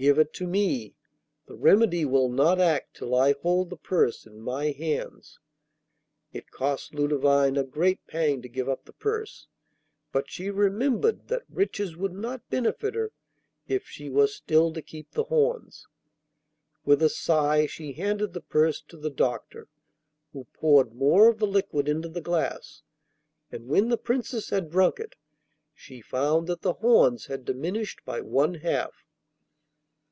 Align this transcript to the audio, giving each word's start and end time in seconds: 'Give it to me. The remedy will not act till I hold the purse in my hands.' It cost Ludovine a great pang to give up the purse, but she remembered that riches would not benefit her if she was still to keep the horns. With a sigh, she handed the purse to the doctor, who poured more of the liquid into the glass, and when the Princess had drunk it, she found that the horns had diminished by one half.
'Give 0.00 0.16
it 0.16 0.32
to 0.34 0.46
me. 0.46 0.94
The 1.46 1.56
remedy 1.56 2.04
will 2.04 2.28
not 2.28 2.60
act 2.60 2.94
till 2.94 3.16
I 3.16 3.32
hold 3.42 3.68
the 3.68 3.76
purse 3.76 4.26
in 4.26 4.38
my 4.38 4.70
hands.' 4.70 5.40
It 6.32 6.52
cost 6.52 6.94
Ludovine 6.94 7.56
a 7.56 7.64
great 7.64 8.06
pang 8.06 8.40
to 8.42 8.48
give 8.48 8.68
up 8.68 8.84
the 8.84 8.92
purse, 8.92 9.48
but 10.12 10.30
she 10.30 10.50
remembered 10.50 11.26
that 11.26 11.42
riches 11.50 11.96
would 11.96 12.12
not 12.12 12.48
benefit 12.48 12.94
her 12.94 13.10
if 13.66 13.88
she 13.88 14.08
was 14.08 14.32
still 14.36 14.72
to 14.74 14.80
keep 14.82 15.10
the 15.14 15.24
horns. 15.24 15.88
With 16.84 17.02
a 17.02 17.08
sigh, 17.08 17.66
she 17.66 17.94
handed 17.94 18.34
the 18.34 18.40
purse 18.40 18.80
to 18.82 18.96
the 18.96 19.10
doctor, 19.10 19.66
who 20.32 20.44
poured 20.52 20.94
more 20.94 21.26
of 21.28 21.38
the 21.40 21.44
liquid 21.48 21.88
into 21.88 22.08
the 22.08 22.20
glass, 22.20 22.82
and 23.50 23.66
when 23.66 23.88
the 23.88 23.98
Princess 23.98 24.50
had 24.50 24.70
drunk 24.70 25.00
it, 25.00 25.16
she 25.74 26.00
found 26.00 26.46
that 26.46 26.62
the 26.62 26.74
horns 26.74 27.26
had 27.26 27.44
diminished 27.44 28.04
by 28.04 28.20
one 28.20 28.54
half. 28.54 28.92